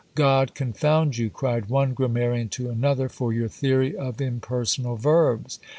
[0.15, 5.59] "God confound you," cried one grammarian to another, "for your theory of impersonal verbs!"